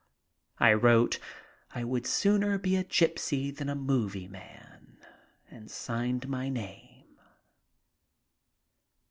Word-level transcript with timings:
I 0.57 0.73
wrote, 0.73 1.19
"I 1.75 1.83
would 1.83 2.07
sooner 2.07 2.57
be 2.57 2.75
a 2.75 2.83
gypsy 2.83 3.55
than 3.55 3.69
a 3.69 3.75
movie 3.75 4.27
man," 4.27 4.97
and 5.47 5.69
signed 5.69 6.27
my 6.27 6.49
name. 6.49 7.19